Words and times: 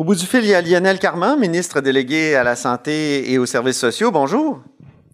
Au 0.00 0.02
bout 0.02 0.14
du 0.14 0.24
fil, 0.24 0.40
il 0.44 0.48
y 0.48 0.54
a 0.54 0.62
Lionel 0.62 0.98
Carman, 0.98 1.38
ministre 1.38 1.82
délégué 1.82 2.34
à 2.34 2.42
la 2.42 2.56
Santé 2.56 3.30
et 3.30 3.38
aux 3.38 3.44
services 3.44 3.78
sociaux. 3.78 4.10
Bonjour. 4.10 4.62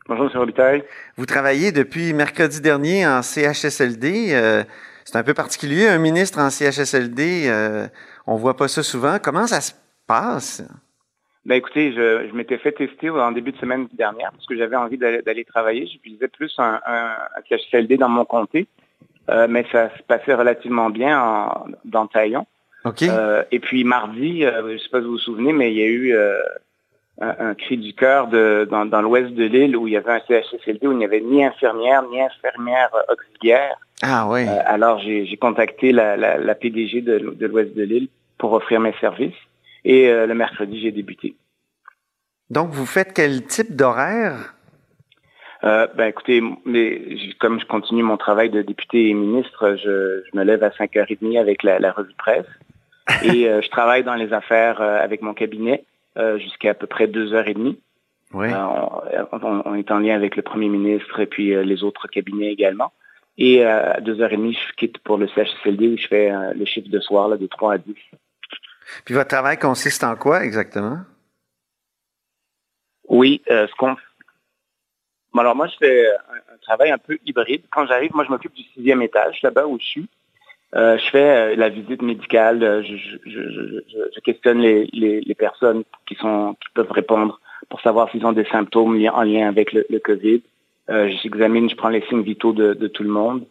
Bonjour, 0.07 0.27
M. 0.27 0.39
Robitaille. 0.39 0.85
Vous 1.17 1.27
travaillez 1.27 1.73
depuis 1.73 2.13
mercredi 2.13 2.61
dernier 2.61 3.05
en 3.05 3.21
CHSLD. 3.21 4.29
Euh, 4.31 4.63
c'est 5.05 5.17
un 5.17 5.25
peu 5.25 5.35
particulier, 5.35 5.89
un 5.89 5.99
ministre 5.99 6.39
en 6.39 6.51
CHSLD. 6.51 7.49
Euh, 7.49 7.89
on 8.29 8.37
voit 8.37 8.57
pas 8.57 8.69
ça 8.69 8.85
souvent. 8.85 9.17
Comment 9.21 9.49
ça 9.49 9.61
se 9.61 9.73
passe? 10.07 10.63
Ben 11.45 11.57
écoutez, 11.57 11.93
je, 11.93 12.33
m'étais 12.33 12.59
fait 12.59 12.71
tester 12.71 13.11
en 13.11 13.33
début 13.33 13.51
de 13.51 13.59
semaine 13.59 13.89
dernière 13.93 14.31
parce 14.31 14.47
que 14.47 14.57
j'avais 14.57 14.77
envie 14.77 14.99
d'aller 14.99 15.45
travailler. 15.45 15.89
J'utilisais 15.89 16.29
plus 16.29 16.55
un, 16.59 16.79
CHSLD 17.49 17.97
dans 17.97 18.09
mon 18.09 18.25
comté, 18.25 18.69
euh, 19.31 19.49
mais 19.51 19.67
ça 19.73 19.91
se 19.97 20.03
passait 20.05 20.35
relativement 20.35 20.91
bien 20.91 21.21
en, 21.21 21.67
dans 21.85 22.07
Taillon. 22.07 22.47
Euh, 23.03 23.43
et 23.51 23.59
puis 23.59 23.85
mardi, 23.85 24.45
euh, 24.45 24.63
je 24.69 24.73
ne 24.75 24.79
sais 24.79 24.89
pas 24.91 25.01
si 25.01 25.07
vous 25.07 25.13
vous 25.13 25.19
souvenez, 25.19 25.53
mais 25.53 25.73
il 25.73 25.79
y 25.79 25.83
a 25.83 25.87
eu 25.87 26.15
euh, 26.15 26.41
un, 27.21 27.55
cri 27.55 27.77
du 27.79 27.95
cœur 27.95 28.29
dans, 28.29 29.03
l'ouest 29.03 29.33
de 29.33 29.45
l'île 29.45 29.77
où 29.77 29.87
il 29.87 29.95
y 29.95 29.97
avait 29.97 30.13
un 30.13 30.21
CHSLD 30.21 30.87
où 30.87 30.93
il 30.93 30.99
n'y 30.99 31.05
avait 31.05 31.21
ni 31.21 31.45
infirmière 31.45 32.03
ni 32.11 32.21
infirmière 32.21 32.91
auxiliaire. 33.11 33.77
Ah 34.03 34.29
oui. 34.29 34.47
alors 34.67 34.99
j'ai 34.99 35.37
contacté 35.39 35.91
la, 35.91 36.55
PDG 36.55 37.01
de, 37.01 37.47
l'ouest 37.47 37.75
de 37.75 37.83
l'île 37.83 38.09
pour 38.39 38.53
offrir 38.53 38.81
mes 38.81 38.95
services. 39.01 39.35
Et 39.85 40.11
le 40.11 40.35
mercredi, 40.35 40.81
j'ai 40.81 40.91
débuté. 40.91 41.37
Donc, 42.51 42.71
vous 42.71 42.87
faites 42.87 43.13
quel 43.15 43.45
type 43.45 43.75
d'horaire? 43.75 44.53
ben 45.63 46.07
écoutez, 46.07 46.43
mais, 46.65 47.01
comme 47.41 47.59
je 47.59 47.67
continue 47.67 48.03
mon 48.03 48.17
travail 48.17 48.51
de 48.51 48.63
député 48.63 49.09
et 49.09 49.15
ministre, 49.15 49.77
je, 49.83 50.23
me 50.37 50.45
lève 50.45 50.63
à 50.63 50.69
5h30 50.69 51.41
avec 51.41 51.63
la, 51.63 51.79
la 51.79 51.93
revue 51.93 52.13
de 52.13 52.17
presse. 52.17 52.47
Et 53.23 53.49
euh, 53.49 53.61
je 53.63 53.69
travaille 53.69 54.05
dans 54.05 54.15
les 54.15 54.33
affaires 54.33 54.81
euh, 54.81 54.99
avec 55.01 55.23
mon 55.23 55.35
cabinet 55.35 55.85
euh, 56.17 56.39
jusqu'à 56.39 56.71
à 56.71 56.75
peu 56.75 56.87
près 56.87 57.07
deux 57.07 57.35
heures 57.35 57.49
et 57.49 57.55
demie. 57.55 57.81
Oui. 58.33 58.49
On, 58.53 59.75
est 59.77 59.91
en 59.91 59.99
lien 60.01 60.17
avec 60.17 60.35
le 60.35 60.43
premier 60.43 60.69
ministre 60.69 61.21
et 61.21 61.27
puis 61.27 61.55
les 61.65 61.85
autres 61.85 62.09
cabinets 62.09 62.51
également. 62.51 62.93
Et 63.39 63.65
à 63.65 64.01
deux 64.01 64.21
heures 64.21 64.33
et 64.33 64.37
demie, 64.37 64.55
je 64.55 64.75
quitte 64.75 64.99
pour 64.99 65.17
le 65.17 65.29
CHSLD 65.29 65.89
où 65.89 65.97
je 65.97 66.09
fais 66.09 66.33
le 66.55 66.65
chiffre 66.65 66.89
de 66.89 66.99
soir 66.99 67.29
là, 67.29 67.37
de 67.37 67.47
3 67.47 67.75
à 67.75 67.79
10. 67.79 67.95
Puis 69.05 69.15
votre 69.15 69.29
travail 69.29 69.59
consiste 69.59 70.03
en 70.03 70.17
quoi 70.17 70.43
exactement? 70.43 70.99
Oui, 73.09 73.43
ce 73.47 73.73
qu'on 73.77 73.97
alors 75.39 75.55
moi, 75.55 75.67
je 75.67 75.77
fais 75.77 76.09
un, 76.09 76.57
travail 76.63 76.91
un 76.91 76.99
peu 76.99 77.19
hybride. 77.25 77.63
Quand 77.71 77.87
j'arrive, 77.87 78.15
moi, 78.15 78.25
je 78.25 78.31
m'occupe 78.31 78.55
du 78.55 78.63
sixième 78.75 79.03
étage, 79.03 79.41
là-bas 79.43 79.67
où 79.67 79.79
je 79.79 79.85
suis. 79.85 80.09
Euh, 80.77 80.99
je 80.99 81.11
fais 81.11 81.23
euh, 81.23 81.57
la 81.57 81.71
visite 81.71 82.03
médicale, 82.03 82.63
euh, 82.63 82.83
je, 82.83 84.21
questionne 84.21 84.61
les, 84.61 85.37
personnes 85.39 85.85
qui 86.07 86.17
sont 86.17 86.57
qui 86.61 86.69
peuvent 86.75 86.91
répondre 86.91 87.41
pour 87.69 87.81
savoir 87.81 88.11
s'ils 88.11 88.27
ont 88.27 88.33
des 88.33 88.45
symptômes 88.45 89.01
en 89.13 89.23
lien 89.23 89.49
avec 89.49 89.73
le, 89.73 89.99
COVID. 89.99 90.43
J'examine, 90.89 91.71
je 91.71 91.77
prends 91.77 91.89
les 91.89 92.03
signes 92.09 92.23
vitaux 92.23 92.53
de, 92.53 92.87
tout 92.89 93.03
le 93.03 93.09
monde. 93.09 93.45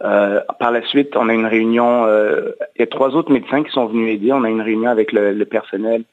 par 0.00 0.70
la 0.72 0.82
suite, 0.86 1.16
on 1.16 1.28
a 1.28 1.34
une 1.34 1.46
réunion. 1.46 2.06
il 2.06 2.80
y 2.80 2.82
a 2.82 2.86
trois 2.86 3.14
autres 3.14 3.30
médecins 3.30 3.62
qui 3.62 3.70
sont 3.72 3.86
venus 3.86 4.14
aider. 4.14 4.32
On 4.32 4.44
a 4.44 4.50
une 4.50 4.62
réunion 4.62 4.90
avec 4.90 5.12
le, 5.12 5.44
personnel 5.44 6.04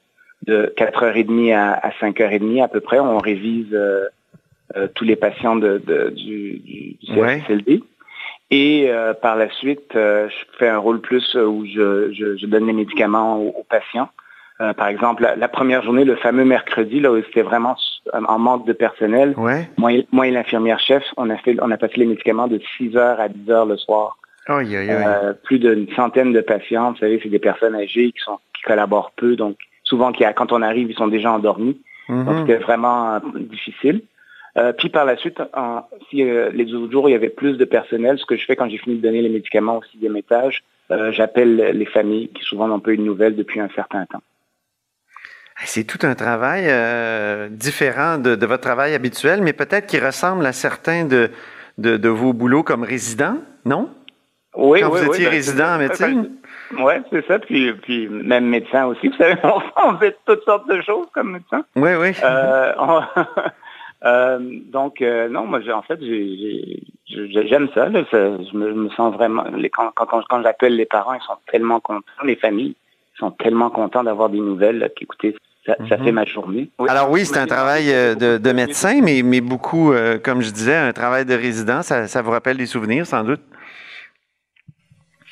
de 0.46 0.72
4h30 0.76 1.54
à, 1.54 1.72
à 1.72 1.90
5h30 1.90 2.62
à 2.62 2.68
peu 2.68 2.80
près. 2.80 3.00
On 3.00 3.18
révise 3.18 3.76
tous 4.94 5.04
les 5.04 5.16
patients 5.16 5.56
de, 5.56 5.78
du, 6.14 6.58
du, 6.58 6.96
CSLD. 7.06 7.82
Et 8.56 8.88
euh, 8.88 9.14
par 9.14 9.34
la 9.34 9.50
suite, 9.50 9.96
euh, 9.96 10.28
je 10.28 10.58
fais 10.58 10.68
un 10.68 10.78
rôle 10.78 11.00
plus 11.00 11.34
euh, 11.34 11.44
où 11.44 11.66
je, 11.66 12.46
donne 12.46 12.68
les 12.68 12.72
médicaments 12.72 13.36
aux, 13.36 13.66
patients. 13.68 14.08
par 14.76 14.86
exemple, 14.86 15.28
la, 15.36 15.48
première 15.48 15.82
journée, 15.82 16.04
le 16.04 16.14
fameux 16.14 16.44
mercredi, 16.44 17.00
là 17.00 17.10
où 17.10 17.20
c'était 17.22 17.42
vraiment 17.42 17.74
en 18.12 18.38
manque 18.38 18.64
de 18.64 18.72
personnel, 18.72 19.34
moi, 19.76 19.92
et, 19.92 20.30
l'infirmière 20.30 20.78
chef, 20.78 21.02
on 21.16 21.30
a, 21.30 21.36
fait, 21.38 21.56
on 21.60 21.70
a 21.72 21.76
passé 21.76 21.94
les 21.96 22.06
médicaments 22.06 22.46
de 22.46 22.60
6 22.76 22.96
heures 22.96 23.18
à 23.18 23.28
10 23.28 23.50
heures 23.50 23.66
le 23.66 23.76
soir. 23.76 24.18
plus 25.42 25.58
d'une 25.58 25.88
centaine 25.96 26.32
de 26.32 26.40
patients, 26.40 26.92
vous 26.92 26.98
savez, 26.98 27.18
c'est 27.20 27.30
des 27.30 27.40
personnes 27.40 27.74
âgées 27.74 28.12
qui, 28.12 28.22
sont, 28.24 28.38
qui 28.54 28.62
collaborent 28.62 29.10
peu, 29.16 29.34
donc 29.34 29.56
souvent 29.82 30.12
quand 30.12 30.52
on 30.52 30.62
arrive, 30.62 30.88
ils 30.92 30.96
sont 30.96 31.08
déjà 31.08 31.32
endormis. 31.32 31.80
Mm-hmm. 32.08 32.24
Donc 32.24 32.34
c'était 32.38 32.62
vraiment 32.62 33.18
difficile. 33.34 34.02
Euh, 34.56 34.72
puis 34.72 34.88
par 34.88 35.04
la 35.04 35.16
suite, 35.16 35.40
si 36.08 36.22
euh, 36.22 36.50
les 36.52 36.72
autres 36.74 36.92
jours, 36.92 37.08
il 37.08 37.12
y 37.12 37.16
avait 37.16 37.28
plus 37.28 37.56
de 37.56 37.64
personnel, 37.64 38.18
ce 38.18 38.26
que 38.26 38.36
je 38.36 38.44
fais 38.44 38.54
quand 38.54 38.68
j'ai 38.68 38.78
fini 38.78 38.96
de 38.96 39.02
donner 39.02 39.20
les 39.20 39.28
médicaments 39.28 39.78
au 39.78 39.82
sixième 39.82 40.16
étage, 40.16 40.62
euh, 40.90 41.10
j'appelle 41.12 41.56
les 41.56 41.86
familles 41.86 42.28
qui 42.28 42.44
souvent 42.44 42.68
n'ont 42.68 42.80
pas 42.80 42.92
eu 42.92 42.96
de 42.96 43.02
nouvelles 43.02 43.34
depuis 43.34 43.58
un 43.60 43.68
certain 43.74 44.06
temps. 44.06 44.22
C'est 45.64 45.84
tout 45.84 46.04
un 46.04 46.14
travail 46.14 46.64
différent 47.50 48.18
de, 48.18 48.44
votre 48.44 48.62
travail 48.62 48.92
habituel, 48.94 49.40
mais 49.40 49.52
peut-être 49.52 49.86
qui 49.86 49.98
ressemble 49.98 50.44
à 50.46 50.52
certains 50.52 51.04
de, 51.04 51.30
de, 51.78 52.08
vos 52.08 52.32
boulots 52.32 52.64
comme 52.64 52.82
résident, 52.82 53.38
non? 53.64 53.88
Oui, 54.56 54.80
Quand 54.80 54.90
oui, 54.90 55.00
vous 55.00 55.14
étiez 55.14 55.24
ben, 55.24 55.30
résident 55.30 55.74
en 55.74 55.78
médecine? 55.78 56.30
Oui, 56.78 56.94
c'est 57.10 57.26
ça. 57.26 57.38
Puis, 57.38 57.72
puis 57.72 58.08
même 58.08 58.46
médecin 58.46 58.86
aussi. 58.86 59.08
Vous 59.08 59.16
savez, 59.16 59.36
on 59.84 59.96
fait 59.98 60.16
toutes 60.26 60.42
sortes 60.42 60.68
de 60.68 60.80
choses 60.82 61.06
comme 61.14 61.32
médecin. 61.32 61.64
Oui, 61.76 61.90
oui. 61.98 62.12
Euh, 62.22 62.72
donc, 64.04 65.00
euh, 65.00 65.28
non, 65.28 65.46
moi, 65.46 65.60
en 65.72 65.82
fait, 65.82 65.98
j'aime 67.06 67.68
ça, 67.74 67.90
Je, 67.90 68.56
me, 68.56 68.90
sens 68.90 69.14
vraiment... 69.14 69.44
quand, 69.72 69.92
quand, 69.94 70.42
j'appelle 70.42 70.76
les 70.76 70.84
parents, 70.84 71.14
ils 71.14 71.22
sont 71.22 71.38
tellement 71.50 71.80
contents. 71.80 72.04
Les 72.22 72.36
familles 72.36 72.74
sont 73.18 73.30
tellement 73.30 73.70
contents 73.70 74.04
d'avoir 74.04 74.28
des 74.28 74.40
nouvelles 74.40 74.92
qu'écoutez, 74.96 75.34
ça, 75.64 75.76
ça, 75.88 75.96
fait 75.96 76.12
ma 76.12 76.26
journée. 76.26 76.68
Alors 76.88 77.10
oui, 77.10 77.24
c'est 77.24 77.38
un 77.38 77.46
travail 77.46 77.90
euh, 77.90 78.14
de, 78.14 78.52
médecin, 78.52 79.00
mais, 79.02 79.22
mais 79.22 79.40
beaucoup, 79.40 79.94
comme 80.22 80.42
je 80.42 80.50
disais, 80.50 80.76
un 80.76 80.92
travail 80.92 81.24
de 81.24 81.34
résident. 81.34 81.80
Ça, 81.82 82.06
ça 82.06 82.20
vous 82.20 82.30
rappelle 82.30 82.58
des 82.58 82.66
souvenirs, 82.66 83.06
sans 83.06 83.24
doute? 83.24 83.40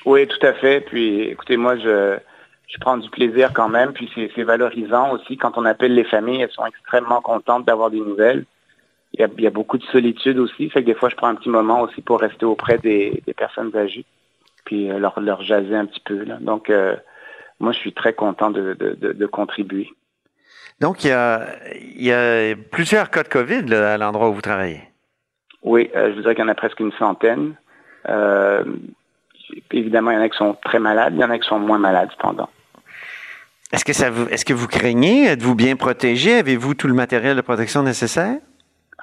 Oui, 0.06 0.27
tout 0.27 0.47
à 0.47 0.54
fait. 0.54 0.81
Puis, 0.81 1.25
écoutez, 1.25 1.59
moi, 1.59 1.77
je 1.77 2.16
je 2.69 2.78
prends 2.81 2.97
du 2.97 3.10
plaisir 3.10 3.53
quand 3.53 3.69
même, 3.69 3.93
puis 3.93 4.10
c'est 4.34 4.43
valorisant 4.43 5.12
aussi 5.12 5.37
quand 5.37 5.59
on 5.59 5.66
appelle 5.66 5.94
les 5.94 6.04
familles, 6.04 6.41
elles 6.41 6.50
sont 6.53 6.65
extrêmement 6.65 7.21
contentes 7.21 7.66
d'avoir 7.66 7.91
des 7.91 8.00
nouvelles 8.00 8.47
il 9.15 9.28
y, 9.39 9.47
a, 9.47 9.50
beaucoup 9.50 9.77
de 9.77 9.84
solitude 9.84 10.39
aussi. 10.39 10.71
Fait 10.71 10.81
que 10.81 10.87
des 10.87 10.95
fois, 10.95 11.11
je 11.11 11.17
prends 11.17 11.28
un 11.28 11.34
petit 11.34 11.50
moment 11.50 11.83
aussi 11.83 12.00
pour 12.00 12.21
rester 12.21 12.47
auprès 12.47 12.78
des, 12.78 13.23
personnes 13.37 13.75
âgées, 13.77 14.06
puis 14.65 14.91
euh, 14.91 14.99
leur, 14.99 15.21
leur 15.21 15.43
jaser 15.43 15.75
un 15.75 15.84
petit 15.84 16.00
peu. 16.00 16.25
Donc, 16.41 16.71
euh, 16.71 16.97
moi, 17.61 17.72
je 17.72 17.78
suis 17.78 17.93
très 17.93 18.15
content 18.15 18.51
de, 18.51 19.27
contribuer. 19.27 19.91
Donc, 20.81 21.05
il 21.05 21.11
y, 21.11 22.11
a, 22.12 22.56
plusieurs 22.71 23.11
cas 23.11 23.22
de 23.22 23.28
COVID 23.28 23.75
à 23.75 23.99
l'endroit 23.99 24.31
où 24.31 24.34
vous 24.34 24.41
travaillez. 24.41 24.81
Oui, 25.62 25.91
euh, 25.95 26.11
je 26.11 26.15
vous 26.15 26.22
dirais 26.22 26.34
qu'il 26.34 26.43
y 26.45 26.47
en 26.47 26.51
a 26.51 26.55
presque 26.55 26.81
une 26.81 26.93
centaine. 26.93 27.55
évidemment, 29.71 30.11
il 30.11 30.15
y 30.15 30.19
en 30.19 30.22
a 30.22 30.28
qui 30.31 30.39
sont 30.39 30.56
très 30.65 30.78
malades, 30.78 31.12
il 31.15 31.21
y 31.21 31.25
en 31.25 31.31
a 31.31 31.39
qui 31.39 31.47
sont 31.47 31.59
moins 31.59 31.78
malades 31.78 32.09
cependant. 32.12 32.49
Est-ce 33.72 33.84
que, 33.84 33.93
ça 33.93 34.11
vous, 34.11 34.27
est-ce 34.28 34.45
que 34.45 34.53
vous 34.55 34.69
craignez? 34.69 35.27
Êtes-vous 35.27 35.55
bien 35.55 35.77
protégé? 35.77 36.34
Avez-vous 36.34 36.75
tout 36.75 36.89
le 36.89 36.95
matériel 36.95 37.37
de 37.37 37.41
protection 37.43 37.83
nécessaire? 37.83 38.39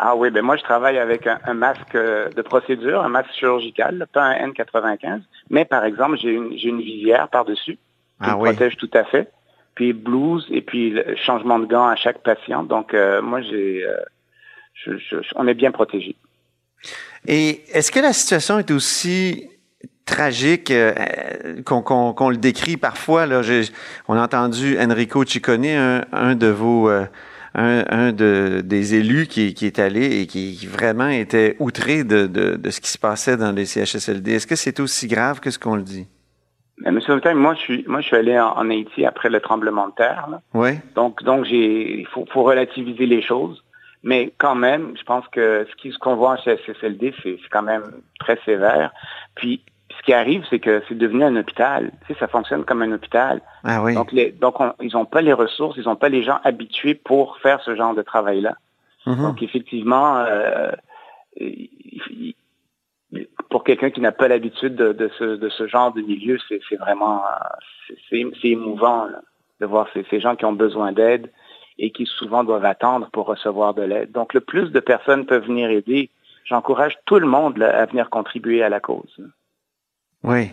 Ah 0.01 0.15
oui, 0.15 0.29
ben 0.29 0.41
moi 0.41 0.55
je 0.55 0.63
travaille 0.63 0.97
avec 0.97 1.27
un, 1.27 1.53
masque 1.53 1.93
euh, 1.93 2.29
de 2.29 2.41
procédure, 2.41 3.01
un 3.01 3.09
masque 3.09 3.33
chirurgical, 3.33 4.07
pas 4.13 4.23
un 4.23 4.47
N95, 4.47 5.19
mais 5.49 5.65
par 5.65 5.83
exemple 5.83 6.17
j'ai 6.17 6.31
une, 6.31 6.53
une 6.53 6.79
visière 6.79 7.27
par-dessus 7.27 7.73
qui 7.73 7.79
ah 8.21 8.37
me 8.37 8.45
protège 8.45 8.77
tout 8.77 8.89
à 8.93 9.03
fait, 9.03 9.29
puis 9.75 9.91
blouse 9.91 10.47
et 10.51 10.61
puis 10.61 10.91
le 10.91 11.17
changement 11.17 11.59
de 11.59 11.65
gants 11.65 11.87
à 11.87 11.97
chaque 11.97 12.23
patient. 12.23 12.63
Donc 12.63 12.93
euh, 12.93 13.21
moi 13.21 13.41
j'ai, 13.41 13.83
euh, 14.87 14.97
on 15.35 15.45
est 15.49 15.53
bien 15.53 15.71
protégé. 15.71 16.15
Et 17.27 17.63
est-ce 17.73 17.91
que 17.91 17.99
la 17.99 18.13
situation 18.13 18.57
est 18.57 18.71
aussi 18.71 19.49
tragique 20.05 20.71
qu'on 21.65 22.29
le 22.29 22.37
décrit 22.37 22.77
parfois? 22.77 23.25
Là, 23.25 23.41
on 24.07 24.15
a 24.15 24.23
entendu 24.23 24.79
Enrico 24.79 25.25
Ciccone, 25.25 25.65
un, 25.65 26.05
un 26.13 26.35
de 26.35 26.47
vos 26.47 26.89
un, 27.59 28.11
des 28.11 28.95
élus 28.95 29.27
qui, 29.27 29.55
est 29.61 29.79
allé 29.79 30.21
et 30.21 30.27
qui, 30.27 30.65
vraiment 30.65 31.09
était 31.09 31.55
outré 31.59 32.03
de, 32.03 32.59
ce 32.69 32.79
qui 32.79 32.89
se 32.89 32.97
passait 32.97 33.37
dans 33.37 33.51
les 33.51 33.65
CHSLD. 33.65 34.33
Est-ce 34.33 34.47
que 34.47 34.55
c'est 34.55 34.79
aussi 34.79 35.07
grave 35.07 35.39
que 35.39 35.51
ce 35.51 35.59
qu'on 35.59 35.75
le 35.75 35.83
dit? 35.83 36.07
Monsieur 36.85 37.15
Houtin, 37.15 37.33
moi 37.33 37.55
je 37.55 37.59
suis 37.59 37.85
moi 37.87 37.99
je 37.99 38.07
suis 38.07 38.15
allé 38.15 38.39
en, 38.39 38.69
Haïti 38.69 39.05
après 39.05 39.29
le 39.29 39.41
tremblement 39.41 39.89
de 39.89 39.93
terre. 39.95 40.29
Oui. 40.53 40.79
Donc 40.95 41.21
donc 41.23 41.43
j'ai 41.43 41.99
il 41.99 42.07
faut, 42.07 42.25
relativiser 42.41 43.05
les 43.05 43.21
choses, 43.21 43.61
mais 44.01 44.31
quand 44.37 44.55
même 44.55 44.93
je 44.97 45.03
pense 45.03 45.27
que 45.27 45.67
ce 45.83 45.97
qu'on 45.97 46.15
voit 46.15 46.31
en 46.31 46.37
CHSLD 46.37 47.13
c'est 47.21 47.37
quand 47.51 47.63
même 47.63 47.83
très 48.19 48.39
sévère. 48.45 48.93
Puis 49.35 49.61
ce 49.99 50.03
qui 50.05 50.13
arrive, 50.13 50.45
c'est 50.49 50.59
que 50.59 50.81
c'est 50.87 50.97
devenu 50.97 51.23
un 51.23 51.35
hôpital. 51.35 51.91
Tu 52.07 52.13
sais, 52.13 52.19
ça 52.19 52.27
fonctionne 52.27 52.63
comme 52.63 52.81
un 52.81 52.91
hôpital. 52.93 53.41
Ah 53.63 53.83
oui. 53.83 53.93
Donc, 53.93 54.15
donc 54.39 54.55
ils 54.81 54.93
n'ont 54.93 55.05
pas 55.05 55.21
les 55.21 55.33
ressources, 55.33 55.77
ils 55.77 55.85
n'ont 55.85 55.97
pas 55.97 56.09
les 56.09 56.23
gens 56.23 56.39
habitués 56.43 56.95
pour 56.95 57.37
faire 57.39 57.61
ce 57.61 57.75
genre 57.75 57.93
de 57.93 58.01
travail-là. 58.01 58.55
Mm-hmm. 59.05 59.21
Donc, 59.21 59.43
effectivement, 59.43 60.17
euh, 60.17 60.71
pour 63.49 63.63
quelqu'un 63.65 63.89
qui 63.89 63.99
n'a 63.99 64.13
pas 64.13 64.29
l'habitude 64.29 64.75
de, 64.75 65.11
ce, 65.17 65.35
de 65.35 65.49
ce 65.49 65.67
genre 65.67 65.91
de 65.91 66.01
milieu, 66.01 66.37
c'est 66.47 66.61
vraiment 66.77 67.23
c'est 68.09 68.25
émouvant. 68.43 69.07
de 69.59 69.65
voir 69.65 69.87
ces, 69.93 70.05
ces 70.09 70.21
gens 70.21 70.35
qui 70.37 70.45
ont 70.45 70.53
besoin 70.53 70.93
d'aide 70.93 71.29
et 71.77 71.91
qui 71.91 72.05
souvent 72.05 72.43
doivent 72.43 72.65
attendre 72.65 73.09
pour 73.11 73.25
recevoir 73.25 73.73
de 73.73 73.81
l'aide. 73.81 74.11
Donc, 74.11 74.33
le 74.33 74.41
plus 74.41 74.71
de 74.71 74.79
personnes 74.79 75.25
peuvent 75.25 75.45
venir 75.45 75.69
aider, 75.69 76.09
j'encourage 76.45 76.97
tout 77.05 77.19
le 77.19 77.27
monde 77.27 77.61
à 77.61 77.85
venir 77.85 78.09
contribuer 78.09 78.63
à 78.63 78.69
la 78.69 78.79
cause. 78.79 79.17
Oui. 80.23 80.51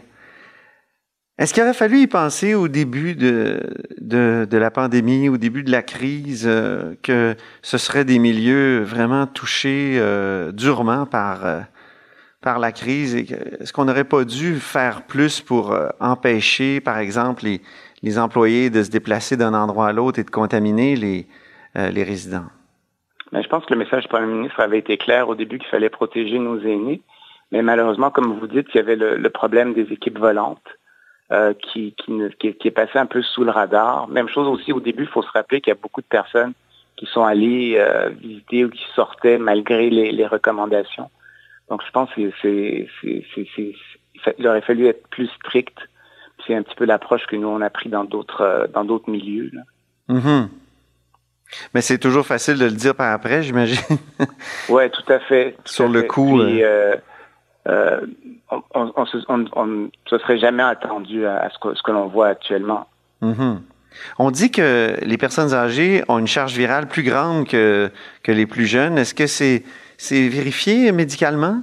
Est-ce 1.39 1.53
qu'il 1.53 1.63
aurait 1.63 1.75
fallu 1.75 1.99
y 1.99 2.07
penser 2.07 2.55
au 2.55 2.67
début 2.67 3.15
de, 3.15 3.61
de, 4.01 4.57
la 4.57 4.71
pandémie, 4.71 5.29
au 5.29 5.37
début 5.37 5.63
de 5.63 5.71
la 5.71 5.83
crise, 5.83 6.47
euh, 6.49 6.95
que 7.03 7.37
ce 7.61 7.77
serait 7.77 8.07
des 8.07 8.19
milieux 8.19 8.81
vraiment 8.81 9.27
touchés 9.27 9.99
euh, 9.99 10.51
durement 10.51 11.05
par, 11.05 11.45
euh, 11.45 11.61
par 12.41 12.59
la 12.59 12.73
crise? 12.73 13.15
Est-ce 13.15 13.71
qu'on 13.75 13.85
n'aurait 13.85 14.05
pas 14.05 14.25
dû 14.25 14.55
faire 14.55 15.03
plus 15.03 15.43
pour 15.43 15.77
empêcher, 16.01 16.81
par 16.81 16.97
exemple, 16.97 17.45
les, 17.45 17.61
les, 18.03 18.19
employés 18.19 18.71
de 18.71 18.83
se 18.83 18.91
déplacer 18.91 19.37
d'un 19.37 19.53
endroit 19.53 19.89
à 19.89 19.93
l'autre 19.93 20.19
et 20.19 20.25
de 20.25 20.31
contaminer 20.31 20.97
les, 20.97 21.27
les 21.75 22.03
résidents? 22.03 22.47
Mais 23.33 23.43
je 23.43 23.49
pense 23.49 23.67
que 23.67 23.75
le 23.75 23.81
message 23.81 24.05
du 24.05 24.09
Premier 24.09 24.33
ministre 24.33 24.59
avait 24.61 24.79
été 24.79 24.97
clair 24.97 25.29
au 25.29 25.35
début 25.35 25.59
qu'il 25.59 25.69
fallait 25.69 25.91
protéger 25.91 26.39
nos 26.39 26.59
aînés. 26.61 27.03
Mais 27.53 27.63
malheureusement, 27.63 28.11
comme 28.11 28.39
vous 28.39 28.47
dites, 28.47 28.67
il 28.75 28.77
y 28.77 28.81
avait 28.81 28.97
le, 28.97 29.17
le 29.17 29.31
problème 29.31 29.75
des 29.75 29.93
équipes 29.93 30.19
volantes. 30.19 30.69
Euh, 31.33 31.55
qui, 31.55 31.93
qui, 31.99 32.13
qui, 32.39 32.55
qui, 32.55 32.69
est 32.69 32.71
passé 32.83 33.01
un 33.01 33.07
peu 33.07 33.21
sous 33.21 33.43
le 33.43 33.51
radar. 33.51 34.07
Même 34.07 34.29
chose 34.29 34.47
aussi 34.47 34.73
au 34.73 34.79
début, 34.79 35.03
il 35.03 35.09
faut 35.09 35.23
se 35.25 35.31
rappeler 35.35 35.61
qu'il 35.61 35.73
y 35.73 35.77
a 35.77 35.81
beaucoup 35.83 36.01
de 36.01 36.07
personnes 36.07 36.53
qui 36.97 37.07
sont 37.07 37.25
allées 37.25 37.75
euh, 37.79 38.11
visiter 38.11 38.65
ou 38.65 38.71
qui 38.71 38.85
sortaient 38.95 39.37
malgré 39.37 39.91
les, 39.91 40.13
les 40.13 40.25
recommandations. 40.25 41.11
Donc 41.69 41.83
je 41.85 41.91
pense 41.91 42.09
que 42.15 42.31
c'est, 42.41 42.87
il 44.39 44.47
aurait 44.47 44.61
fallu 44.61 44.87
être 44.87 45.09
plus 45.09 45.27
strict. 45.41 45.77
C'est 46.47 46.55
un 46.55 46.63
petit 46.63 46.77
peu 46.77 46.85
l'approche 46.85 47.27
que 47.27 47.35
nous 47.35 47.49
on 47.49 47.61
a 47.61 47.71
pris 47.71 47.89
dans 47.89 48.05
d'autres 48.05 48.43
euh, 48.43 48.67
dans 48.69 48.85
d'autres 48.85 49.11
milieux. 49.11 49.51
Là. 49.53 49.63
Mm 50.07 50.19
-hmm. 50.21 50.49
Mais 51.75 51.81
c'est 51.81 51.99
toujours 51.99 52.25
facile 52.25 52.57
de 52.59 52.67
le 52.67 52.79
dire 52.85 52.95
par 52.95 53.13
après, 53.13 53.43
j'imagine. 53.43 53.99
ouais, 54.69 54.91
tout 54.91 55.13
à 55.13 55.19
fait. 55.19 55.57
Tout 55.65 55.73
Sur 55.73 55.87
à 55.87 55.89
le 55.89 56.01
fait. 56.03 56.07
coup. 56.07 56.39
Puis, 56.39 56.63
euh, 56.63 56.95
euh, 57.67 58.01
on, 58.51 58.93
on, 58.97 59.07
se, 59.07 59.19
on, 59.29 59.89
se 60.07 60.19
serait 60.19 60.39
jamais 60.39 60.63
attendu 60.63 61.27
à, 61.27 61.39
à 61.39 61.51
ce 61.51 61.59
que, 61.59 61.75
ce 61.75 61.83
que 61.83 61.93
l'on 61.93 62.07
voit 62.07 62.29
actuellement. 62.29 62.87
-hmm. 63.23 63.59
On 64.19 64.31
dit 64.31 64.51
que 64.51 64.97
les 65.03 65.19
personnes 65.19 65.53
âgées 65.55 66.03
ont 66.09 66.19
une 66.19 66.27
charge 66.27 66.57
virale 66.57 66.87
plus 66.87 67.03
grande 67.03 67.47
que, 67.47 67.91
que 68.23 68.33
les 68.33 68.47
plus 68.47 68.67
jeunes. 68.67 68.99
Est-ce 68.99 69.15
que 69.15 69.27
c'est 69.27 70.29
vérifié 70.29 70.93
médicalement? 70.93 71.63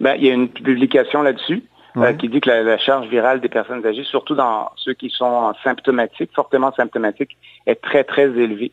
Ben, 0.00 0.14
il 0.18 0.24
y 0.26 0.30
a 0.30 0.34
une 0.34 0.48
publication 0.48 1.22
là-dessus 1.22 1.62
euh, 1.96 2.12
qui 2.12 2.28
dit 2.28 2.40
que 2.40 2.50
la, 2.50 2.62
la, 2.62 2.78
charge 2.78 3.08
virale 3.08 3.40
des 3.40 3.48
personnes 3.48 3.84
âgées, 3.86 4.04
surtout 4.04 4.34
dans 4.34 4.70
ceux 4.76 4.92
qui 4.92 5.08
sont 5.08 5.54
symptomatiques, 5.64 6.30
fortement 6.34 6.72
symptomatiques, 6.72 7.36
est 7.66 7.80
très, 7.80 8.04
très 8.04 8.24
élevée. 8.24 8.72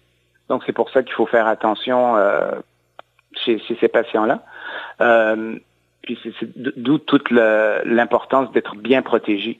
Donc, 0.50 0.64
c'est 0.66 0.74
pour 0.74 0.90
ça 0.90 1.04
qu'il 1.04 1.14
faut 1.14 1.26
faire 1.26 1.48
attention 1.48 2.18
euh, 2.18 2.52
chez, 3.34 3.60
chez, 3.60 3.78
ces 3.80 3.88
patients-là. 3.88 4.44
Euh, 5.00 5.56
puis 6.04 6.20
c'est 6.24 6.34
d'où 6.56 7.00
toute 7.00 7.32
l'importance 7.32 8.52
d'être 8.52 8.76
bien 8.76 9.02
protégé. 9.02 9.60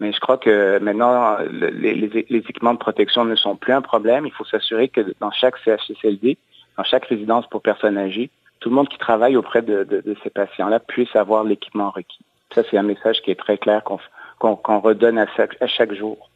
Mais 0.00 0.12
je 0.12 0.18
crois 0.18 0.38
que 0.38 0.78
maintenant, 0.80 1.38
les, 1.50 2.10
équipements 2.30 2.74
de 2.74 2.78
protection 2.78 3.24
ne 3.24 3.36
sont 3.36 3.56
plus 3.56 3.72
un 3.72 3.80
problème. 3.80 4.26
Il 4.26 4.32
faut 4.32 4.44
s'assurer 4.44 4.88
que 4.88 5.14
dans 5.20 5.30
chaque 5.30 5.56
CHSLD, 5.64 6.36
dans 6.76 6.84
chaque 6.84 7.06
résidence 7.06 7.46
pour 7.46 7.62
personnes 7.62 7.96
âgées, 7.96 8.30
tout 8.58 8.70
le 8.70 8.74
monde 8.74 8.88
qui 8.88 8.98
travaille 8.98 9.36
auprès 9.36 9.62
de, 9.62 10.16
ces 10.22 10.30
patients-là 10.30 10.80
puisse 10.80 11.14
avoir 11.14 11.44
l'équipement 11.44 11.90
requis. 11.90 12.24
Ça, 12.52 12.62
c'est 12.68 12.76
un 12.76 12.82
message 12.82 13.22
qui 13.22 13.30
est 13.30 13.38
très 13.38 13.56
clair 13.56 13.84
qu'on 13.84 13.98
qu 13.98 14.62
qu 14.62 14.72
redonne 14.72 15.18
à 15.18 15.66
chaque 15.66 15.92
jour. 15.92 16.28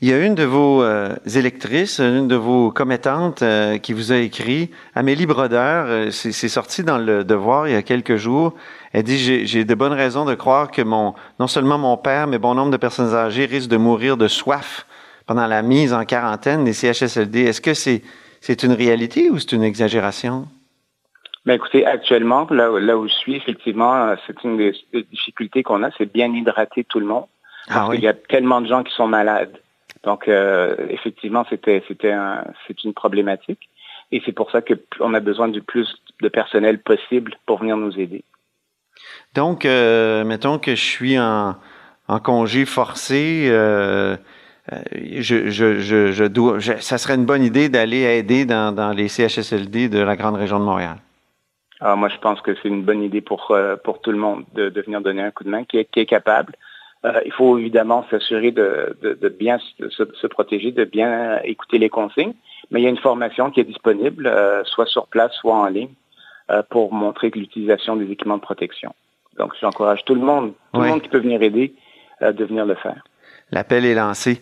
Il 0.00 0.08
y 0.08 0.12
a 0.12 0.24
une 0.24 0.34
de 0.34 0.44
vos 0.44 0.82
euh, 0.82 1.14
électrices, 1.34 2.00
une 2.00 2.28
de 2.28 2.34
vos 2.34 2.70
commettantes 2.70 3.42
euh, 3.42 3.78
qui 3.78 3.92
vous 3.92 4.12
a 4.12 4.16
écrit, 4.16 4.70
Amélie 4.94 5.26
Brodeur, 5.26 5.86
euh, 5.88 6.10
c'est 6.10 6.48
sorti 6.48 6.82
dans 6.82 6.98
le 6.98 7.24
Devoir 7.24 7.68
il 7.68 7.72
y 7.72 7.76
a 7.76 7.82
quelques 7.82 8.16
jours. 8.16 8.54
Elle 8.92 9.04
dit 9.04 9.46
j'ai 9.46 9.64
de 9.64 9.74
bonnes 9.74 9.92
raisons 9.92 10.24
de 10.24 10.34
croire 10.34 10.70
que 10.70 10.82
mon 10.82 11.14
non 11.38 11.46
seulement 11.46 11.78
mon 11.78 11.96
père, 11.96 12.26
mais 12.26 12.38
bon 12.38 12.54
nombre 12.54 12.70
de 12.70 12.76
personnes 12.76 13.14
âgées 13.14 13.46
risquent 13.46 13.70
de 13.70 13.76
mourir 13.76 14.16
de 14.16 14.28
soif 14.28 14.86
pendant 15.26 15.46
la 15.46 15.62
mise 15.62 15.92
en 15.92 16.04
quarantaine 16.04 16.64
des 16.64 16.72
CHSLD. 16.72 17.44
Est-ce 17.44 17.60
que 17.60 17.74
c'est 17.74 18.02
c'est 18.40 18.64
une 18.64 18.72
réalité 18.72 19.30
ou 19.30 19.38
c'est 19.38 19.52
une 19.52 19.62
exagération? 19.62 20.48
Ben 21.46 21.54
écoutez, 21.54 21.86
actuellement, 21.86 22.46
là, 22.50 22.78
là 22.78 22.96
où 22.98 23.08
je 23.08 23.14
suis, 23.14 23.36
effectivement, 23.36 24.14
c'est 24.26 24.44
une 24.44 24.56
des, 24.56 24.72
des 24.92 25.02
difficultés 25.04 25.62
qu'on 25.62 25.82
a, 25.82 25.90
c'est 25.96 26.12
bien 26.12 26.32
hydrater 26.32 26.84
tout 26.84 27.00
le 27.00 27.06
monde. 27.06 27.26
Parce 27.66 27.80
ah 27.80 27.88
oui. 27.88 27.96
qu'il 27.96 28.04
y 28.04 28.08
a 28.08 28.14
tellement 28.14 28.60
de 28.60 28.66
gens 28.66 28.82
qui 28.82 28.92
sont 28.94 29.06
malades. 29.06 29.56
Donc, 30.04 30.26
euh, 30.28 30.74
effectivement, 30.90 31.44
c'était, 31.48 31.82
c'était 31.86 32.12
un, 32.12 32.44
c'est 32.66 32.82
une 32.84 32.92
problématique. 32.92 33.68
Et 34.10 34.20
c'est 34.26 34.32
pour 34.32 34.50
ça 34.50 34.60
qu'on 34.60 35.14
a 35.14 35.20
besoin 35.20 35.48
du 35.48 35.62
plus 35.62 35.88
de 36.20 36.28
personnel 36.28 36.80
possible 36.80 37.34
pour 37.46 37.60
venir 37.60 37.76
nous 37.76 37.98
aider. 37.98 38.24
Donc, 39.34 39.64
euh, 39.64 40.24
mettons 40.24 40.58
que 40.58 40.74
je 40.74 40.84
suis 40.84 41.18
en, 41.18 41.56
en 42.08 42.18
congé 42.20 42.66
forcé, 42.66 43.46
euh, 43.48 44.16
je, 44.92 45.50
je, 45.50 45.80
je, 45.80 46.12
je 46.12 46.24
dois, 46.24 46.58
je, 46.58 46.72
ça 46.80 46.98
serait 46.98 47.14
une 47.14 47.24
bonne 47.24 47.42
idée 47.42 47.68
d'aller 47.68 48.02
aider 48.02 48.44
dans, 48.44 48.74
dans 48.74 48.92
les 48.92 49.08
CHSLD 49.08 49.88
de 49.88 50.00
la 50.00 50.16
grande 50.16 50.36
région 50.36 50.58
de 50.58 50.64
Montréal? 50.64 50.98
Alors, 51.80 51.96
moi, 51.96 52.10
je 52.10 52.18
pense 52.18 52.40
que 52.42 52.54
c'est 52.56 52.68
une 52.68 52.82
bonne 52.82 53.02
idée 53.02 53.22
pour, 53.22 53.56
pour 53.82 54.00
tout 54.02 54.12
le 54.12 54.18
monde 54.18 54.44
de, 54.54 54.68
de 54.68 54.82
venir 54.82 55.00
donner 55.00 55.22
un 55.22 55.30
coup 55.30 55.42
de 55.44 55.48
main, 55.48 55.64
qui 55.64 55.78
est, 55.78 55.86
qui 55.86 56.00
est 56.00 56.06
capable. 56.06 56.54
Euh, 57.04 57.20
il 57.26 57.32
faut 57.32 57.58
évidemment 57.58 58.06
s'assurer 58.10 58.52
de, 58.52 58.96
de, 59.02 59.18
de, 59.20 59.28
bien 59.28 59.58
se, 59.78 59.88
se, 60.14 60.26
protéger, 60.28 60.70
de 60.70 60.84
bien 60.84 61.40
écouter 61.42 61.78
les 61.78 61.88
consignes. 61.88 62.34
Mais 62.70 62.80
il 62.80 62.84
y 62.84 62.86
a 62.86 62.90
une 62.90 62.98
formation 62.98 63.50
qui 63.50 63.60
est 63.60 63.64
disponible, 63.64 64.26
euh, 64.26 64.62
soit 64.64 64.86
sur 64.86 65.08
place, 65.08 65.32
soit 65.32 65.54
en 65.54 65.66
ligne, 65.66 65.90
euh, 66.50 66.62
pour 66.70 66.92
montrer 66.92 67.30
l'utilisation 67.34 67.96
des 67.96 68.10
équipements 68.10 68.36
de 68.36 68.42
protection. 68.42 68.94
Donc, 69.36 69.52
j'encourage 69.60 70.04
tout 70.04 70.14
le 70.14 70.20
monde, 70.20 70.52
tout 70.72 70.80
oui. 70.80 70.86
le 70.86 70.92
monde 70.92 71.02
qui 71.02 71.08
peut 71.08 71.18
venir 71.18 71.42
aider, 71.42 71.74
de 72.20 72.44
venir 72.44 72.66
le 72.66 72.76
faire. 72.76 73.02
L'appel 73.50 73.84
est 73.84 73.94
lancé. 73.94 74.40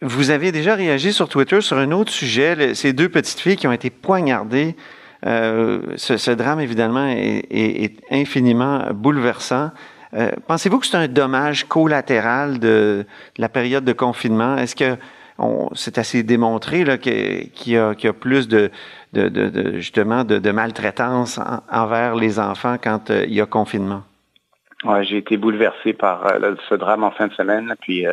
vous 0.00 0.30
avez 0.30 0.50
déjà 0.50 0.74
réagi 0.74 1.12
sur 1.12 1.28
Twitter 1.28 1.60
sur 1.60 1.76
un 1.76 1.92
autre 1.92 2.10
sujet, 2.10 2.74
ces 2.74 2.92
deux 2.92 3.08
petites 3.08 3.38
filles 3.38 3.56
qui 3.56 3.68
ont 3.68 3.72
été 3.72 3.90
poignardées. 3.90 4.74
Ce, 5.22 5.94
ce, 5.96 6.30
drame, 6.30 6.60
évidemment, 6.60 7.06
est, 7.06 7.46
est, 7.50 7.84
est 7.84 7.96
infiniment 8.10 8.88
bouleversant. 8.92 9.70
Euh, 10.14 10.30
Pensez-vous 10.46 10.78
que 10.78 10.86
c'est 10.86 10.96
un 10.96 11.08
dommage 11.08 11.64
collatéral 11.64 12.58
de, 12.58 13.04
la 13.36 13.48
période 13.48 13.84
de 13.84 13.92
confinement? 13.92 14.56
Est-ce 14.56 14.76
que 14.76 14.96
c'est 15.74 15.98
assez 15.98 16.22
démontré 16.22 16.84
qu'il 16.98 17.50
qu 17.50 17.70
y, 17.70 17.76
a 17.76 18.12
plus 18.12 18.46
de, 18.46 18.70
justement 19.74 20.24
de, 20.24 20.50
maltraitance 20.50 21.38
en, 21.38 21.62
envers 21.70 22.14
les 22.14 22.38
enfants 22.38 22.76
quand 22.82 23.10
euh, 23.10 23.24
il 23.26 23.34
y 23.34 23.40
a 23.40 23.46
confinement? 23.46 24.02
Ouais, 24.84 25.04
j'ai 25.04 25.18
été 25.18 25.36
bouleversé 25.36 25.94
par 25.94 26.26
euh, 26.26 26.54
ce 26.68 26.74
drame 26.74 27.02
en 27.02 27.10
fin 27.10 27.26
de 27.26 27.32
semaine, 27.32 27.74
puis 27.80 28.06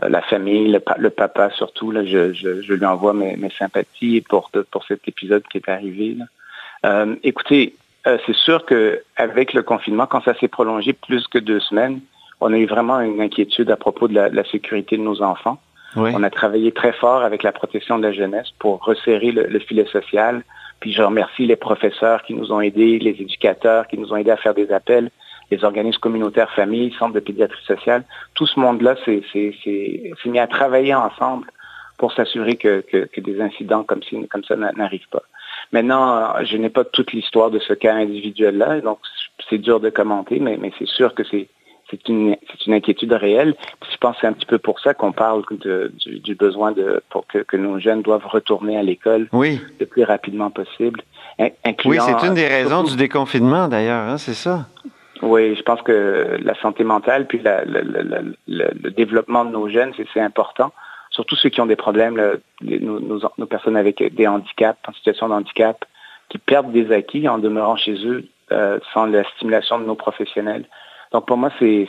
la 0.00 0.22
famille, 0.22 0.72
le, 0.98 1.10
papa 1.10 1.50
surtout. 1.50 1.92
Je, 1.92 2.72
lui 2.72 2.86
envoie 2.86 3.12
mes, 3.12 3.50
sympathies 3.58 4.22
pour, 4.22 4.50
cet 4.86 5.08
épisode 5.08 5.42
qui 5.50 5.58
est 5.58 5.68
arrivé. 5.68 6.16
Écoutez, 7.22 7.74
euh, 8.06 8.18
c'est 8.26 8.34
sûr 8.34 8.64
que 8.64 9.02
avec 9.16 9.52
le 9.52 9.62
confinement, 9.62 10.06
quand 10.06 10.22
ça 10.24 10.34
s'est 10.34 10.48
prolongé 10.48 10.92
plus 10.92 11.26
que 11.28 11.38
deux 11.38 11.60
semaines, 11.60 12.00
on 12.40 12.52
a 12.52 12.56
eu 12.56 12.66
vraiment 12.66 13.00
une 13.00 13.20
inquiétude 13.20 13.70
à 13.70 13.76
propos 13.76 14.08
de 14.08 14.14
la, 14.14 14.28
la 14.28 14.44
sécurité 14.44 14.96
de 14.96 15.02
nos 15.02 15.22
enfants. 15.22 15.58
Oui. 15.94 16.10
On 16.14 16.22
a 16.22 16.30
travaillé 16.30 16.72
très 16.72 16.92
fort 16.92 17.22
avec 17.22 17.42
la 17.42 17.52
protection 17.52 17.98
de 17.98 18.02
la 18.02 18.12
jeunesse 18.12 18.48
pour 18.58 18.84
resserrer 18.84 19.30
le, 19.30 19.46
le, 19.46 19.58
filet 19.60 19.86
social. 19.86 20.42
Puis 20.80 20.92
je 20.92 21.02
remercie 21.02 21.46
les 21.46 21.56
professeurs 21.56 22.22
qui 22.22 22.34
nous 22.34 22.50
ont 22.50 22.60
aidés, 22.60 22.98
les 22.98 23.10
éducateurs 23.10 23.86
qui 23.86 23.98
nous 23.98 24.12
ont 24.12 24.16
aidés 24.16 24.30
à 24.30 24.36
faire 24.36 24.54
des 24.54 24.72
appels, 24.72 25.10
les 25.52 25.62
organismes 25.64 26.00
communautaires 26.00 26.50
familles, 26.52 26.92
centres 26.98 27.14
de 27.14 27.20
pédiatrie 27.20 27.64
sociale. 27.64 28.04
Tout 28.34 28.46
ce 28.46 28.58
monde-là 28.58 28.96
s'est 29.04 29.22
mis 30.24 30.38
à 30.38 30.46
travailler 30.46 30.94
ensemble 30.94 31.46
pour 31.98 32.12
s'assurer 32.12 32.56
que, 32.56 32.80
que, 32.80 33.04
que, 33.04 33.20
des 33.20 33.40
incidents 33.40 33.84
comme, 33.84 34.02
ci, 34.02 34.26
comme 34.28 34.42
ça 34.42 34.56
n'arrivent 34.56 35.08
pas. 35.10 35.22
Maintenant, 35.72 36.44
je 36.44 36.56
n'ai 36.56 36.68
pas 36.68 36.84
toute 36.84 37.12
l'histoire 37.12 37.50
de 37.50 37.58
ce 37.58 37.72
cas 37.72 37.94
individuel-là, 37.94 38.80
donc 38.82 38.98
c'est 39.48 39.58
dur 39.58 39.80
de 39.80 39.90
commenter, 39.90 40.38
mais, 40.38 40.58
mais 40.58 40.72
c'est 40.78 40.88
sûr 40.88 41.14
que 41.14 41.24
c'est 41.24 41.48
c'est 41.90 42.08
une, 42.08 42.36
une 42.66 42.72
inquiétude 42.72 43.12
réelle. 43.12 43.54
je 43.90 43.96
pense 43.98 44.14
que 44.14 44.22
c'est 44.22 44.26
un 44.26 44.32
petit 44.32 44.46
peu 44.46 44.58
pour 44.58 44.80
ça 44.80 44.94
qu'on 44.94 45.12
parle 45.12 45.42
de, 45.50 45.92
du, 45.98 46.20
du, 46.20 46.34
besoin 46.34 46.72
de 46.72 47.02
pour 47.10 47.26
que, 47.26 47.38
que, 47.38 47.56
nos 47.56 47.78
jeunes 47.78 48.02
doivent 48.02 48.26
retourner 48.26 48.78
à 48.78 48.82
l'école 48.82 49.28
oui. 49.32 49.60
le 49.78 49.86
plus 49.86 50.04
rapidement 50.04 50.50
possible. 50.50 51.02
Incluant, 51.64 52.06
oui, 52.06 52.12
c'est 52.20 52.26
une 52.26 52.34
des 52.34 52.46
raisons 52.46 52.82
du 52.82 52.96
déconfinement 52.96 53.68
d'ailleurs, 53.68 54.08
hein, 54.08 54.16
c'est 54.16 54.34
ça. 54.34 54.66
Oui, 55.20 55.54
je 55.54 55.62
pense 55.62 55.82
que 55.82 56.38
la 56.42 56.54
santé 56.60 56.82
mentale 56.82 57.26
puis 57.26 57.40
la, 57.40 57.64
le, 57.64 58.90
développement 58.90 59.44
de 59.44 59.50
nos 59.50 59.68
jeunes, 59.68 59.92
c'est 60.12 60.20
important 60.20 60.72
surtout 61.12 61.36
ceux 61.36 61.48
qui 61.50 61.60
ont 61.60 61.66
des 61.66 61.76
problèmes, 61.76 62.20
les, 62.60 62.80
nos, 62.80 63.00
nos, 63.00 63.20
nos, 63.38 63.46
personnes 63.46 63.76
avec 63.76 64.02
des 64.14 64.26
handicaps, 64.26 64.78
en 64.88 64.92
situation 64.92 65.28
de 65.28 65.34
handicap, 65.34 65.84
qui 66.28 66.38
perdent 66.38 66.72
des 66.72 66.90
acquis 66.92 67.28
en 67.28 67.38
demeurant 67.38 67.76
chez 67.76 67.94
eux 68.06 68.24
euh, 68.50 68.78
sans 68.92 69.06
la 69.06 69.24
stimulation 69.36 69.78
de 69.78 69.84
nos 69.84 69.94
professionnels. 69.94 70.64
Donc 71.12 71.26
pour 71.26 71.36
moi, 71.36 71.50
c'est 71.58 71.86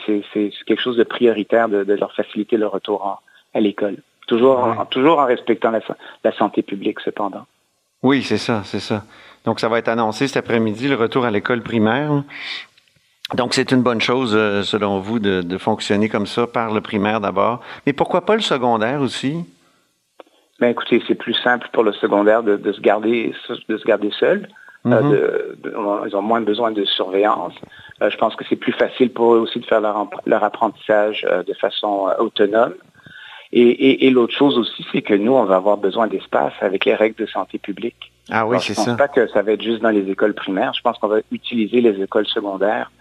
quelque 0.65 0.81
chose 0.81 0.97
de 0.97 1.03
prioritaire 1.03 1.69
de, 1.69 1.83
de, 1.83 1.93
leur 1.93 2.13
faciliter 2.13 2.57
le 2.57 2.67
retour 2.67 3.05
en, 3.05 3.19
à 3.53 3.59
l'école. 3.59 3.97
Toujours, 4.27 4.59
en, 4.59 4.85
toujours 4.85 5.19
en 5.19 5.25
respectant 5.25 5.71
la, 5.71 5.79
la 6.23 6.31
santé 6.33 6.61
publique, 6.61 6.99
cependant. 6.99 7.45
Oui, 8.01 8.21
c'est 8.21 8.37
ça, 8.37 8.61
c'est 8.65 8.79
ça. 8.79 9.03
Donc, 9.45 9.59
ça 9.59 9.69
va 9.69 9.79
être 9.79 9.87
annoncé 9.87 10.27
cet 10.27 10.37
après-midi, 10.37 10.87
le 10.87 10.95
retour 10.95 11.25
à 11.25 11.31
l'école 11.31 11.61
primaire. 11.61 12.23
Donc, 13.35 13.53
c'est 13.53 13.71
une 13.71 13.81
bonne 13.81 14.01
chose, 14.01 14.33
euh, 14.35 14.63
selon 14.63 14.99
vous, 14.99 15.19
de, 15.19 15.41
de, 15.41 15.57
fonctionner 15.57 16.07
comme 16.07 16.27
ça 16.27 16.45
par 16.45 16.71
le 16.71 16.81
primaire 16.81 17.19
d'abord. 17.19 17.61
Mais 17.85 17.93
pourquoi 17.93 18.25
pas 18.25 18.35
le 18.35 18.41
secondaire 18.41 19.01
aussi? 19.01 19.43
Ben, 20.59 20.69
écoutez, 20.69 21.01
c'est 21.07 21.15
plus 21.15 21.33
simple 21.33 21.67
pour 21.73 21.83
le 21.83 21.93
secondaire 21.93 22.43
de, 22.43 22.57
de, 22.57 22.71
se, 22.71 22.79
garder, 22.79 23.33
de 23.67 23.77
se 23.77 23.83
garder 23.85 24.11
seul. 24.19 24.47
Euh, 24.85 25.55
de, 25.63 25.73
ils 26.07 26.15
ont 26.15 26.21
moins 26.21 26.41
besoin 26.41 26.71
de 26.71 26.83
surveillance. 26.83 27.53
Euh, 28.01 28.09
je 28.09 28.17
pense 28.17 28.35
que 28.35 28.43
c'est 28.49 28.57
plus 28.57 28.73
facile 28.73 29.11
pour 29.11 29.33
eux 29.35 29.39
aussi 29.39 29.59
de 29.59 29.65
faire 29.65 29.81
leur, 29.81 30.09
leur 30.25 30.43
apprentissage 30.43 31.25
euh, 31.29 31.43
de 31.43 31.53
façon 31.53 32.09
euh, 32.09 32.15
autonome. 32.19 32.73
Et, 33.53 33.61
et, 33.61 34.07
et 34.07 34.09
l'autre 34.09 34.33
chose 34.33 34.57
aussi, 34.57 34.85
c'est 34.91 35.01
que 35.01 35.13
nous, 35.13 35.33
on 35.33 35.45
va 35.45 35.55
avoir 35.55 35.77
besoin 35.77 36.07
d'espace 36.07 36.53
avec 36.59 36.85
les 36.85 36.95
règles 36.95 37.15
de 37.15 37.27
santé 37.27 37.59
publique. 37.59 38.11
Ah 38.29 38.45
oui, 38.47 38.57
c'est 38.59 38.73
ça. 38.73 38.81
Je 38.81 38.87
pense 38.87 38.97
pas 38.97 39.07
que 39.07 39.27
ça 39.27 39.41
va 39.41 39.51
être 39.53 39.61
juste 39.61 39.81
dans 39.81 39.89
les 39.89 40.09
écoles 40.09 40.33
primaires. 40.33 40.73
Je 40.73 40.81
pense 40.81 40.97
qu'on 40.97 41.07
va 41.07 41.19
utiliser 41.31 41.79
les 41.79 42.01
écoles 42.01 42.27
secondaires 42.27 42.91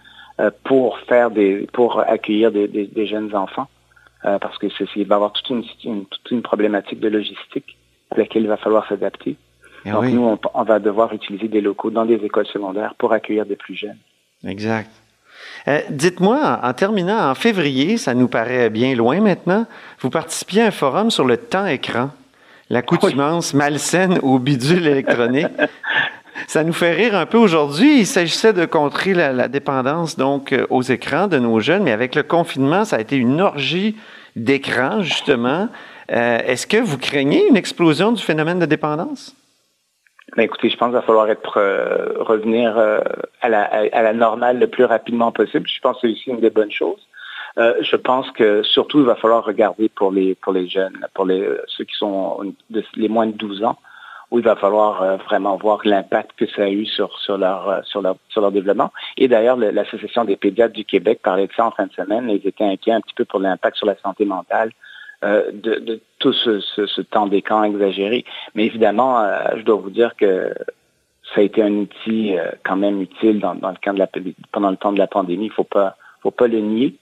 pour 0.63 0.99
faire 0.99 1.31
des, 1.31 1.67
pour 1.73 1.99
accueillir 1.99 2.51
des, 2.51 2.67
des, 2.67 2.87
des 2.87 3.07
jeunes 3.07 3.35
enfants, 3.35 3.67
euh, 4.25 4.39
parce 4.39 4.57
que 4.57 4.67
c'est, 4.77 4.85
il 4.95 5.05
va 5.05 5.15
y 5.15 5.17
avoir 5.17 5.33
toute 5.33 5.49
une, 5.49 5.63
une, 5.83 6.05
toute 6.05 6.31
une 6.31 6.41
problématique 6.41 6.99
de 6.99 7.09
logistique 7.09 7.77
à 8.11 8.17
laquelle 8.17 8.43
il 8.43 8.47
va 8.47 8.57
falloir 8.57 8.87
s'adapter. 8.87 9.35
Et 9.85 9.91
Donc 9.91 10.03
oui. 10.03 10.13
nous, 10.13 10.23
on, 10.23 10.39
on, 10.53 10.63
va 10.63 10.79
devoir 10.79 11.13
utiliser 11.13 11.47
des 11.49 11.59
locaux 11.59 11.91
dans 11.91 12.05
des 12.05 12.15
écoles 12.15 12.45
secondaires 12.47 12.95
pour 12.97 13.11
accueillir 13.11 13.45
des 13.45 13.57
plus 13.57 13.75
jeunes. 13.75 13.97
Exact. 14.45 14.89
Euh, 15.67 15.81
dites-moi, 15.89 16.59
en 16.61 16.73
terminant, 16.73 17.29
en 17.29 17.35
février, 17.35 17.97
ça 17.97 18.13
nous 18.13 18.27
paraît 18.27 18.69
bien 18.69 18.95
loin 18.95 19.19
maintenant, 19.19 19.65
vous 19.99 20.09
participiez 20.09 20.61
à 20.61 20.67
un 20.67 20.71
forum 20.71 21.11
sur 21.11 21.25
le 21.25 21.37
temps 21.37 21.65
écran, 21.65 22.11
l'accoutumance 22.69 23.51
oui. 23.51 23.59
malsaine 23.59 24.19
au 24.23 24.39
bidule 24.39 24.87
électronique. 24.87 25.47
ça 26.47 26.63
nous 26.63 26.73
fait 26.73 26.93
rire 26.93 27.15
un 27.15 27.25
peu 27.25 27.37
aujourd'hui. 27.37 27.99
Il 27.99 28.05
s'agissait 28.05 28.53
de 28.53 28.65
contrer 28.65 29.13
la, 29.13 29.47
dépendance 29.47 30.17
donc 30.17 30.51
euh, 30.51 30.65
aux 30.69 30.81
écrans 30.81 31.27
de 31.27 31.37
nos 31.39 31.59
jeunes, 31.59 31.83
mais 31.83 31.91
avec 31.91 32.15
le 32.15 32.23
confinement, 32.23 32.85
ça 32.85 32.97
a 32.97 32.99
été 32.99 33.15
une 33.15 33.41
orgie 33.41 33.95
d'écrans, 34.35 35.01
justement. 35.01 35.69
Euh, 36.11 36.39
Est-ce 36.45 36.67
que 36.67 36.77
vous 36.77 36.97
craignez 36.97 37.47
une 37.47 37.57
explosion 37.57 38.11
du 38.11 38.21
phénomène 38.21 38.59
de 38.59 38.65
dépendance? 38.65 39.35
Ben 40.35 40.43
écoutez, 40.43 40.69
je 40.69 40.77
pense 40.77 40.87
qu'il 40.87 40.95
va 40.95 41.01
falloir 41.03 41.29
être 41.29 41.57
euh, 41.57 42.13
revenir 42.19 42.75
à, 43.41 43.49
la, 43.49 44.13
normale 44.13 44.57
le 44.57 44.67
plus 44.67 44.85
rapidement 44.85 45.31
possible. 45.31 45.67
Je 45.67 45.79
pense 45.79 45.97
que 45.97 46.07
c'est 46.07 46.13
aussi 46.13 46.29
une 46.31 46.39
des 46.39 46.49
bonnes 46.49 46.71
choses. 46.71 47.07
Je 47.55 47.95
pense 47.95 48.31
que 48.31 48.63
surtout 48.63 48.99
il 49.01 49.05
va 49.05 49.15
falloir 49.15 49.45
regarder 49.45 49.87
pour 49.89 50.11
les 50.11 50.33
pour 50.33 50.53
les 50.53 50.67
jeunes, 50.67 51.05
pour 51.13 51.25
les 51.25 51.47
ceux 51.67 51.83
qui 51.83 51.95
sont 51.95 52.55
les 52.95 53.09
moins 53.09 53.27
de 53.27 53.33
12 53.33 53.63
ans, 53.63 53.77
où 54.33 54.39
il 54.39 54.43
va 54.43 54.57
falloir 54.57 55.01
euh, 55.01 55.15
vraiment 55.15 55.55
voir 55.55 55.79
l'impact 55.85 56.31
que 56.35 56.45
ça 56.47 56.63
a 56.63 56.69
eu 56.69 56.85
sur 56.85 57.17
sur 57.19 57.37
leur 57.37 57.85
sur 57.85 58.01
leur 58.01 58.17
sur 58.27 58.41
leur 58.41 58.51
développement. 58.51 58.91
Et 59.15 59.29
d'ailleurs, 59.29 59.55
l'association 59.55 60.25
des 60.25 60.35
pédiatres 60.35 60.73
du 60.73 60.83
Québec 60.83 61.19
parlait 61.23 61.47
de 61.47 61.53
ça 61.53 61.67
en 61.67 61.71
fin 61.71 61.85
de 61.85 61.93
semaine. 61.93 62.29
Ils 62.29 62.45
étaient 62.45 62.65
inquiets 62.65 62.91
un 62.91 63.01
petit 63.01 63.13
peu 63.13 63.23
pour 63.23 63.39
l'impact 63.39 63.77
sur 63.77 63.87
la 63.87 63.95
santé 64.03 64.25
mentale 64.25 64.71
euh, 65.23 65.51
de, 65.53 65.75
de, 65.75 66.01
tout 66.19 66.33
ce, 66.33 66.59
ce, 66.59 66.85
ce 66.85 67.01
temps 67.01 67.27
d'écran 67.27 67.63
exagéré. 67.63 68.25
Mais 68.55 68.65
évidemment, 68.65 69.21
euh, 69.21 69.37
je 69.55 69.61
dois 69.61 69.75
vous 69.75 69.89
dire 69.89 70.17
que 70.17 70.53
ça 71.33 71.39
a 71.39 71.43
été 71.43 71.63
un 71.63 71.71
outil 71.71 72.37
euh, 72.37 72.51
quand 72.65 72.75
même 72.75 73.01
utile 73.01 73.39
dans, 73.39 73.55
dans, 73.55 73.69
le 73.69 73.77
cadre 73.77 73.99
de 73.99 73.99
la, 73.99 74.33
pendant 74.51 74.69
le 74.69 74.75
temps 74.75 74.91
de 74.91 74.99
la 74.99 75.07
pandémie. 75.07 75.45
Il 75.45 75.51
faut 75.51 75.63
pas, 75.63 75.95
faut 76.21 76.31
pas 76.31 76.47
le 76.47 76.59
nier. 76.59 76.95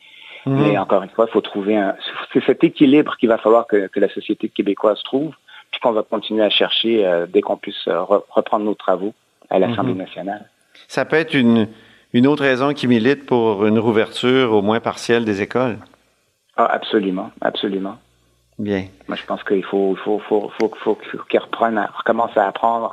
Mmh. 0.45 0.55
Mais 0.55 0.77
encore 0.77 1.01
une 1.01 1.09
fois, 1.09 1.25
il 1.27 1.31
faut 1.31 1.41
trouver 1.41 1.77
un. 1.77 1.95
C'est 2.31 2.43
cet 2.45 2.63
équilibre 2.63 3.17
qu'il 3.17 3.29
va 3.29 3.39
falloir 3.39 3.65
que, 3.65 3.87
que, 3.87 3.99
la 3.99 4.09
société 4.09 4.49
québécoise 4.49 5.01
trouve, 5.03 5.33
puis 5.71 5.79
qu'on 5.81 5.91
va 5.91 6.03
continuer 6.03 6.43
à 6.43 6.49
chercher 6.49 7.05
euh, 7.05 7.25
dès 7.27 7.41
qu'on 7.41 7.57
puisse 7.57 7.87
re, 7.87 8.23
reprendre 8.29 8.65
nos 8.65 8.75
travaux 8.75 9.13
à 9.49 9.59
l'Assemblée 9.59 9.93
mmh. 9.93 9.97
nationale. 9.97 10.49
Ça 10.87 11.05
peut 11.05 11.15
être 11.15 11.33
une, 11.33 11.67
une 12.13 12.27
autre 12.27 12.43
raison 12.43 12.73
qui 12.73 12.87
milite 12.87 13.25
pour 13.25 13.65
une 13.65 13.79
rouverture 13.79 14.53
au 14.53 14.61
moins 14.61 14.79
partielle 14.79 15.25
des 15.25 15.41
écoles? 15.41 15.77
Ah, 16.57 16.65
absolument, 16.65 17.31
absolument. 17.41 17.97
Bien. 18.59 18.85
Moi, 19.07 19.17
je 19.17 19.25
pense 19.25 19.43
qu'il 19.43 19.63
faut, 19.63 19.95
faut, 20.03 20.19
faut, 20.19 20.51
faut, 20.59 20.71
faut, 20.83 20.97
qu'ils 21.29 21.39
reprennent, 21.39 21.83
recommencent 21.97 22.37
à 22.37 22.47
apprendre, 22.47 22.91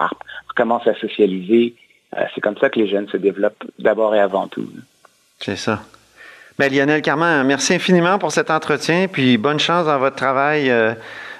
recommencent 0.49 0.87
à 0.87 0.94
socialiser. 0.94 1.75
Euh, 2.16 2.25
c'est 2.35 2.40
comme 2.40 2.56
ça 2.56 2.70
que 2.70 2.78
les 2.78 2.88
jeunes 2.88 3.08
se 3.08 3.16
développent 3.16 3.64
d'abord 3.78 4.14
et 4.14 4.20
avant 4.20 4.49
tout. 4.49 4.66
C'est 5.38 5.56
ça. 5.56 5.80
Ben, 6.58 6.73
Lionel 6.73 7.02
Carman, 7.02 7.47
merci 7.47 7.75
infiniment 7.75 8.18
pour 8.18 8.32
cet 8.32 8.50
entretien, 8.50 9.06
puis 9.08 9.37
bonne 9.37 9.61
chance 9.61 9.87
dans 9.87 9.99
votre 9.99 10.16
travail 10.16 10.70
euh, 10.70 10.94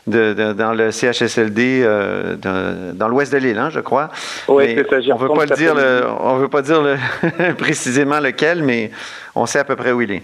de, 0.09 0.33
de, 0.33 0.53
dans 0.53 0.73
le 0.73 0.91
CHSLD 0.91 1.83
euh, 1.85 2.37
de, 2.37 2.93
dans 2.93 3.09
l'ouest 3.09 3.33
de 3.33 3.39
l'île, 3.39 3.59
hein, 3.59 3.71
je 3.71 3.81
crois. 3.81 4.11
Oui, 4.49 4.75
c'est 4.75 4.89
ça. 4.89 5.15
On 5.15 5.17
veut 5.17 5.29
pas 5.29 5.47
le 5.47 5.57
dire, 5.57 5.75
le, 5.75 6.03
on 6.21 6.37
veut 6.37 6.49
pas 6.49 6.63
dire 6.63 6.83
le 6.83 6.97
précisément 7.59 8.21
lequel, 8.21 8.63
mais 8.63 8.91
on 9.35 9.47
sait 9.47 9.59
à 9.59 9.65
peu 9.65 9.77
près 9.77 9.93
où 9.93 10.01
il 10.01 10.13
est. 10.13 10.23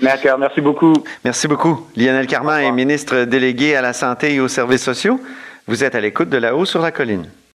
D'accord, 0.00 0.38
merci 0.38 0.60
beaucoup. 0.60 0.92
Merci 1.24 1.48
beaucoup. 1.48 1.86
Lionel 1.96 2.26
Carman 2.26 2.60
est 2.60 2.72
ministre 2.72 3.24
délégué 3.24 3.76
à 3.76 3.82
la 3.82 3.92
santé 3.92 4.34
et 4.34 4.40
aux 4.40 4.48
services 4.48 4.82
sociaux. 4.82 5.20
Vous 5.66 5.84
êtes 5.84 5.94
à 5.94 6.00
l'écoute 6.00 6.28
de 6.28 6.36
là-haut 6.36 6.64
sur 6.64 6.82
la 6.82 6.92
colline. 6.92 7.26